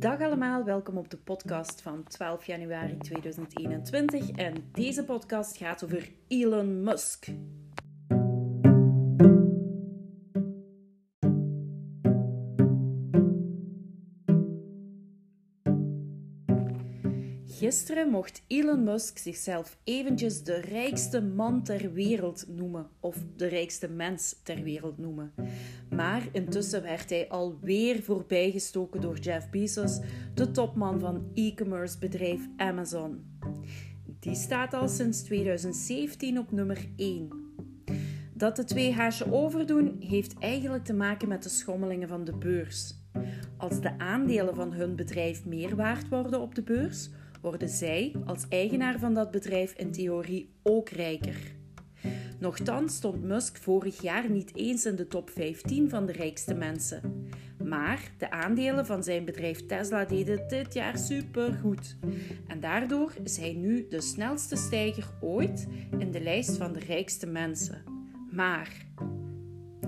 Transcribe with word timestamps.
Dag 0.00 0.20
allemaal, 0.20 0.64
welkom 0.64 0.96
op 0.96 1.10
de 1.10 1.16
podcast 1.16 1.82
van 1.82 2.04
12 2.04 2.46
januari 2.46 2.96
2021. 2.98 4.30
En 4.30 4.54
deze 4.72 5.04
podcast 5.04 5.56
gaat 5.56 5.84
over 5.84 6.10
Elon 6.28 6.82
Musk. 6.82 7.26
Gisteren 17.60 18.10
mocht 18.10 18.42
Elon 18.46 18.84
Musk 18.84 19.18
zichzelf 19.18 19.78
eventjes 19.84 20.42
de 20.42 20.60
rijkste 20.60 21.22
man 21.22 21.62
ter 21.62 21.92
wereld 21.92 22.44
noemen, 22.48 22.88
of 23.00 23.16
de 23.36 23.46
rijkste 23.46 23.88
mens 23.88 24.40
ter 24.42 24.62
wereld 24.62 24.98
noemen. 24.98 25.32
Maar 25.90 26.22
intussen 26.32 26.82
werd 26.82 27.10
hij 27.10 27.28
alweer 27.28 28.02
voorbijgestoken 28.02 29.00
door 29.00 29.18
Jeff 29.18 29.50
Bezos, 29.50 29.98
de 30.34 30.50
topman 30.50 31.00
van 31.00 31.30
e-commerce 31.34 31.98
bedrijf 31.98 32.40
Amazon. 32.56 33.38
Die 34.20 34.34
staat 34.34 34.74
al 34.74 34.88
sinds 34.88 35.22
2017 35.22 36.38
op 36.38 36.52
nummer 36.52 36.88
1. 36.96 37.28
Dat 38.34 38.56
de 38.56 38.64
twee 38.64 38.92
haasje 38.92 39.32
overdoen, 39.32 39.96
heeft 39.98 40.38
eigenlijk 40.38 40.84
te 40.84 40.94
maken 40.94 41.28
met 41.28 41.42
de 41.42 41.48
schommelingen 41.48 42.08
van 42.08 42.24
de 42.24 42.36
beurs. 42.36 42.94
Als 43.56 43.80
de 43.80 43.98
aandelen 43.98 44.54
van 44.54 44.72
hun 44.72 44.96
bedrijf 44.96 45.44
meer 45.44 45.76
waard 45.76 46.08
worden 46.08 46.40
op 46.40 46.54
de 46.54 46.62
beurs, 46.62 47.10
worden 47.40 47.68
zij 47.68 48.14
als 48.26 48.46
eigenaar 48.48 48.98
van 48.98 49.14
dat 49.14 49.30
bedrijf 49.30 49.72
in 49.72 49.90
theorie 49.90 50.50
ook 50.62 50.88
rijker. 50.88 51.58
Nochtans 52.38 52.94
stond 52.94 53.22
Musk 53.22 53.56
vorig 53.56 54.02
jaar 54.02 54.30
niet 54.30 54.56
eens 54.56 54.86
in 54.86 54.96
de 54.96 55.06
top 55.06 55.30
15 55.30 55.88
van 55.88 56.06
de 56.06 56.12
rijkste 56.12 56.54
mensen. 56.54 57.28
Maar 57.64 58.12
de 58.18 58.30
aandelen 58.30 58.86
van 58.86 59.04
zijn 59.04 59.24
bedrijf 59.24 59.66
Tesla 59.66 60.04
deden 60.04 60.48
dit 60.48 60.74
jaar 60.74 60.98
supergoed. 60.98 61.96
En 62.46 62.60
daardoor 62.60 63.12
is 63.24 63.36
hij 63.36 63.52
nu 63.52 63.86
de 63.88 64.00
snelste 64.00 64.56
stijger 64.56 65.10
ooit 65.20 65.66
in 65.98 66.10
de 66.10 66.20
lijst 66.20 66.56
van 66.56 66.72
de 66.72 66.80
rijkste 66.80 67.26
mensen. 67.26 67.82
Maar 68.30 68.86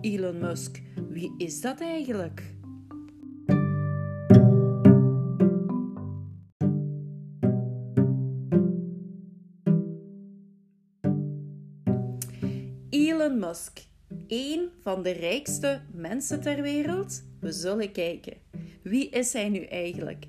Elon 0.00 0.38
Musk, 0.38 0.82
wie 1.08 1.34
is 1.38 1.60
dat 1.60 1.80
eigenlijk? 1.80 2.54
Elon 12.94 13.38
Musk, 13.38 13.78
één 14.26 14.68
van 14.80 15.02
de 15.02 15.10
rijkste 15.10 15.80
mensen 15.92 16.40
ter 16.40 16.62
wereld? 16.62 17.24
We 17.40 17.52
zullen 17.52 17.92
kijken. 17.92 18.32
Wie 18.82 19.08
is 19.08 19.32
hij 19.32 19.48
nu 19.48 19.64
eigenlijk? 19.64 20.26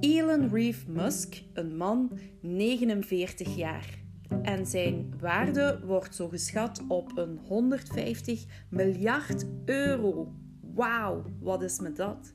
Elon 0.00 0.50
Reeve 0.52 0.90
Musk, 0.90 1.42
een 1.52 1.76
man 1.76 2.18
49 2.40 3.56
jaar. 3.56 3.98
En 4.42 4.66
zijn 4.66 5.14
waarde 5.20 5.80
wordt 5.84 6.14
zo 6.14 6.28
geschat 6.28 6.82
op 6.88 7.18
een 7.18 7.38
150 7.48 8.44
miljard 8.68 9.44
euro. 9.64 10.32
Wauw, 10.74 11.24
wat 11.40 11.62
is 11.62 11.80
met 11.80 11.96
dat? 11.96 12.32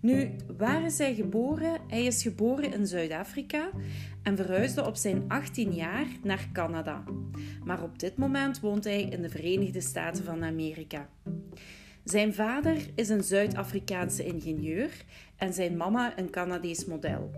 Nu, 0.00 0.30
waar 0.56 0.84
is 0.84 0.98
hij 0.98 1.14
geboren? 1.14 1.80
Hij 1.88 2.04
is 2.04 2.22
geboren 2.22 2.72
in 2.72 2.86
Zuid-Afrika 2.86 3.70
en 4.22 4.36
verhuisde 4.36 4.86
op 4.86 4.96
zijn 4.96 5.24
18 5.28 5.74
jaar 5.74 6.06
naar 6.22 6.48
Canada. 6.52 7.04
Maar 7.64 7.82
op 7.82 7.98
dit 7.98 8.16
moment 8.16 8.60
woont 8.60 8.84
hij 8.84 9.02
in 9.02 9.22
de 9.22 9.28
Verenigde 9.28 9.80
Staten 9.80 10.24
van 10.24 10.44
Amerika. 10.44 11.08
Zijn 12.04 12.34
vader 12.34 12.76
is 12.94 13.08
een 13.08 13.22
Zuid-Afrikaanse 13.24 14.24
ingenieur 14.24 15.04
en 15.36 15.52
zijn 15.52 15.76
mama 15.76 16.18
een 16.18 16.30
Canadees 16.30 16.84
model. 16.84 17.30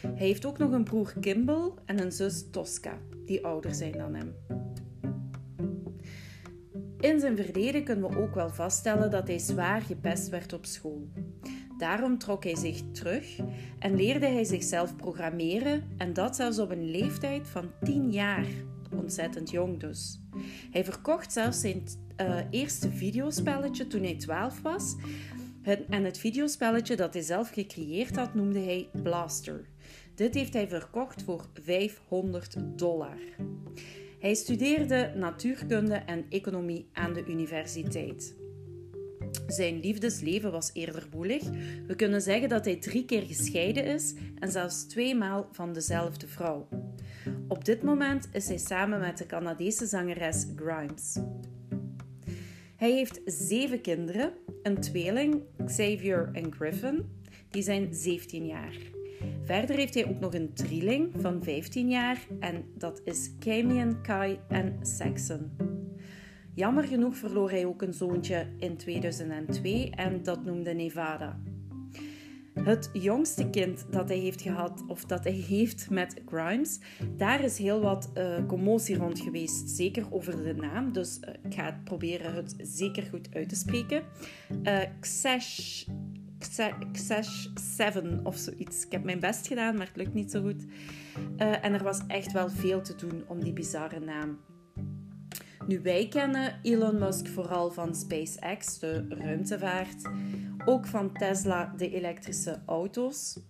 Hij 0.00 0.26
heeft 0.26 0.44
ook 0.44 0.58
nog 0.58 0.72
een 0.72 0.84
broer 0.84 1.14
Kimball 1.20 1.72
en 1.84 2.00
een 2.00 2.12
zus 2.12 2.50
Tosca, 2.50 2.98
die 3.24 3.44
ouder 3.44 3.74
zijn 3.74 3.92
dan 3.92 4.14
hem. 4.14 4.34
In 7.00 7.20
zijn 7.20 7.36
verleden 7.36 7.84
kunnen 7.84 8.10
we 8.10 8.18
ook 8.18 8.34
wel 8.34 8.50
vaststellen 8.50 9.10
dat 9.10 9.28
hij 9.28 9.38
zwaar 9.38 9.82
gepest 9.82 10.28
werd 10.28 10.52
op 10.52 10.66
school. 10.66 11.08
Daarom 11.82 12.18
trok 12.18 12.44
hij 12.44 12.56
zich 12.56 12.80
terug 12.92 13.38
en 13.78 13.96
leerde 13.96 14.26
hij 14.26 14.44
zichzelf 14.44 14.96
programmeren 14.96 15.84
en 15.96 16.12
dat 16.12 16.36
zelfs 16.36 16.58
op 16.58 16.70
een 16.70 16.90
leeftijd 16.90 17.48
van 17.48 17.70
10 17.82 18.10
jaar. 18.10 18.46
Ontzettend 18.96 19.50
jong 19.50 19.80
dus. 19.80 20.20
Hij 20.70 20.84
verkocht 20.84 21.32
zelfs 21.32 21.60
zijn 21.60 21.82
uh, 22.20 22.36
eerste 22.50 22.90
videospelletje 22.90 23.86
toen 23.86 24.02
hij 24.02 24.16
12 24.16 24.62
was. 24.62 24.96
En 25.88 26.04
het 26.04 26.18
videospelletje 26.18 26.96
dat 26.96 27.14
hij 27.14 27.22
zelf 27.22 27.50
gecreëerd 27.50 28.16
had 28.16 28.34
noemde 28.34 28.60
hij 28.60 28.88
Blaster. 29.02 29.68
Dit 30.14 30.34
heeft 30.34 30.52
hij 30.52 30.68
verkocht 30.68 31.22
voor 31.22 31.46
500 31.62 32.56
dollar. 32.76 33.18
Hij 34.20 34.34
studeerde 34.34 35.12
natuurkunde 35.16 35.94
en 35.94 36.26
economie 36.28 36.88
aan 36.92 37.12
de 37.12 37.24
universiteit. 37.26 38.41
Zijn 39.46 39.80
liefdesleven 39.80 40.52
was 40.52 40.70
eerder 40.72 41.06
woelig. 41.10 41.42
We 41.86 41.96
kunnen 41.96 42.22
zeggen 42.22 42.48
dat 42.48 42.64
hij 42.64 42.76
drie 42.76 43.04
keer 43.04 43.22
gescheiden 43.22 43.84
is 43.84 44.14
en 44.38 44.50
zelfs 44.50 44.84
tweemaal 44.84 45.48
van 45.52 45.72
dezelfde 45.72 46.26
vrouw. 46.26 46.68
Op 47.48 47.64
dit 47.64 47.82
moment 47.82 48.28
is 48.32 48.48
hij 48.48 48.58
samen 48.58 49.00
met 49.00 49.18
de 49.18 49.26
Canadese 49.26 49.86
zangeres 49.86 50.46
Grimes. 50.56 51.18
Hij 52.76 52.92
heeft 52.92 53.20
zeven 53.24 53.80
kinderen, 53.80 54.32
een 54.62 54.80
tweeling, 54.80 55.42
Xavier 55.64 56.30
en 56.32 56.52
Griffin, 56.54 57.20
die 57.50 57.62
zijn 57.62 57.94
17 57.94 58.46
jaar. 58.46 58.76
Verder 59.44 59.76
heeft 59.76 59.94
hij 59.94 60.08
ook 60.08 60.20
nog 60.20 60.34
een 60.34 60.54
drieling 60.54 61.12
van 61.16 61.42
15 61.42 61.88
jaar 61.88 62.26
en 62.40 62.64
dat 62.74 63.00
is 63.04 63.30
Camion, 63.38 64.02
Kai 64.02 64.38
en 64.48 64.78
Saxon. 64.82 65.71
Jammer 66.54 66.84
genoeg 66.84 67.16
verloor 67.16 67.50
hij 67.50 67.66
ook 67.66 67.82
een 67.82 67.92
zoontje 67.92 68.46
in 68.58 68.76
2002 68.76 69.90
en 69.90 70.22
dat 70.22 70.44
noemde 70.44 70.72
Nevada. 70.74 71.40
Het 72.54 72.90
jongste 72.92 73.50
kind 73.50 73.86
dat 73.90 74.08
hij 74.08 74.18
heeft 74.18 74.42
gehad, 74.42 74.84
of 74.86 75.04
dat 75.04 75.24
hij 75.24 75.32
heeft 75.32 75.90
met 75.90 76.22
Grimes, 76.26 76.80
daar 77.16 77.44
is 77.44 77.58
heel 77.58 77.80
wat 77.80 78.10
uh, 78.14 78.46
commotie 78.46 78.96
rond 78.96 79.20
geweest. 79.20 79.68
Zeker 79.68 80.06
over 80.10 80.44
de 80.44 80.54
naam, 80.54 80.92
dus 80.92 81.20
uh, 81.20 81.34
ik 81.42 81.54
ga 81.54 81.64
het 81.64 81.84
proberen 81.84 82.34
het 82.34 82.54
zeker 82.58 83.02
goed 83.02 83.28
uit 83.34 83.48
te 83.48 83.56
spreken. 83.56 84.02
Uh, 84.62 84.78
Xesh, 85.00 85.84
Xesh 86.92 87.46
7 87.76 88.20
of 88.22 88.36
zoiets. 88.36 88.84
Ik 88.86 88.92
heb 88.92 89.04
mijn 89.04 89.20
best 89.20 89.46
gedaan, 89.46 89.76
maar 89.76 89.86
het 89.86 89.96
lukt 89.96 90.14
niet 90.14 90.30
zo 90.30 90.42
goed. 90.42 90.64
en 91.36 91.72
er 91.72 91.82
was 91.82 92.00
echt 92.06 92.32
wel 92.32 92.50
veel 92.50 92.82
te 92.82 92.94
doen 92.94 93.24
om 93.26 93.42
die 93.42 93.52
bizarre 93.52 94.00
naam 94.00 94.38
nu, 95.66 95.80
wij 95.82 96.08
kennen 96.08 96.58
Elon 96.62 96.98
Musk 96.98 97.26
vooral 97.26 97.70
van 97.70 97.94
SpaceX, 97.94 98.78
de 98.78 99.06
ruimtevaart, 99.08 100.02
ook 100.64 100.86
van 100.86 101.12
Tesla, 101.12 101.74
de 101.76 101.90
elektrische 101.90 102.58
auto's. 102.66 103.40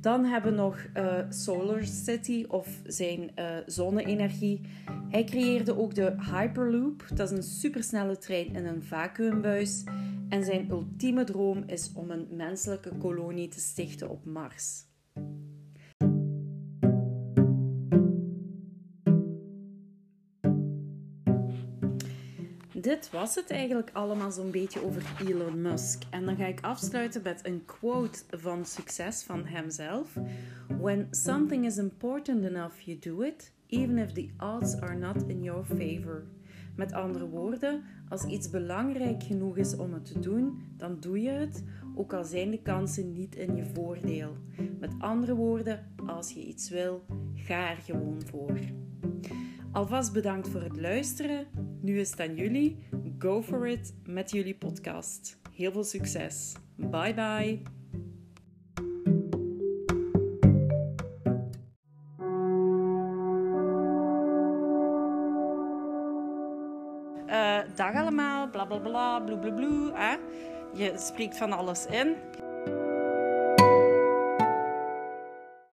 Dan 0.00 0.24
hebben 0.24 0.50
we 0.50 0.56
nog 0.56 0.86
uh, 0.96 1.18
Solar 1.28 1.84
City 1.84 2.44
of 2.48 2.68
zijn 2.84 3.30
uh, 3.38 3.56
zonne-energie. 3.66 4.60
Hij 5.08 5.24
creëerde 5.24 5.78
ook 5.78 5.94
de 5.94 6.14
Hyperloop, 6.32 7.04
dat 7.14 7.30
is 7.30 7.36
een 7.36 7.42
supersnelle 7.42 8.18
trein 8.18 8.54
in 8.54 8.66
een 8.66 8.82
vacuümbuis. 8.82 9.84
En 10.28 10.44
zijn 10.44 10.70
ultieme 10.70 11.24
droom 11.24 11.62
is 11.66 11.90
om 11.94 12.10
een 12.10 12.26
menselijke 12.30 12.90
kolonie 12.98 13.48
te 13.48 13.60
stichten 13.60 14.10
op 14.10 14.24
Mars. 14.24 14.85
Dit 22.86 23.10
was 23.10 23.34
het 23.34 23.50
eigenlijk 23.50 23.90
allemaal 23.92 24.30
zo'n 24.30 24.50
beetje 24.50 24.84
over 24.84 25.02
Elon 25.26 25.60
Musk. 25.60 26.02
En 26.10 26.24
dan 26.24 26.36
ga 26.36 26.46
ik 26.46 26.60
afsluiten 26.60 27.22
met 27.22 27.40
een 27.42 27.64
quote 27.64 28.18
van 28.30 28.64
succes 28.64 29.22
van 29.22 29.44
hemzelf. 29.44 30.18
When 30.80 31.08
something 31.10 31.64
is 31.66 31.76
important 31.76 32.44
enough, 32.44 32.80
you 32.80 32.98
do 32.98 33.20
it, 33.20 33.52
even 33.66 33.98
if 33.98 34.12
the 34.12 34.28
odds 34.38 34.80
are 34.80 34.94
not 34.94 35.24
in 35.26 35.42
your 35.42 35.64
favor. 35.64 36.22
Met 36.76 36.92
andere 36.92 37.28
woorden, 37.28 37.82
als 38.08 38.24
iets 38.24 38.50
belangrijk 38.50 39.22
genoeg 39.22 39.56
is 39.56 39.76
om 39.76 39.92
het 39.92 40.04
te 40.04 40.18
doen, 40.18 40.62
dan 40.76 40.96
doe 41.00 41.20
je 41.20 41.30
het, 41.30 41.64
ook 41.94 42.12
al 42.12 42.24
zijn 42.24 42.50
de 42.50 42.62
kansen 42.62 43.12
niet 43.12 43.36
in 43.36 43.56
je 43.56 43.64
voordeel. 43.74 44.36
Met 44.78 44.92
andere 44.98 45.34
woorden, 45.34 45.86
als 46.06 46.30
je 46.32 46.40
iets 46.40 46.68
wil, 46.68 47.04
ga 47.34 47.70
er 47.70 47.76
gewoon 47.76 48.22
voor. 48.30 48.58
Alvast 49.72 50.12
bedankt 50.12 50.48
voor 50.48 50.62
het 50.62 50.80
luisteren. 50.80 51.65
Nu 51.86 51.98
is 52.00 52.10
het 52.10 52.20
aan 52.20 52.34
jullie. 52.34 52.76
Go 53.18 53.42
for 53.42 53.66
it 53.66 53.94
met 54.04 54.30
jullie 54.30 54.54
podcast. 54.54 55.38
Heel 55.52 55.72
veel 55.72 55.84
succes. 55.84 56.54
Bye 56.76 57.14
bye. 57.14 57.62
Uh, 67.26 67.76
dag 67.76 67.94
allemaal, 67.94 68.50
bla 68.50 68.64
bla 68.64 68.78
bla, 68.78 69.20
bla 69.20 69.36
bla 69.36 69.50
bla. 69.50 70.18
Je 70.74 70.92
spreekt 70.96 71.36
van 71.36 71.52
alles 71.52 71.86
in. 71.86 72.16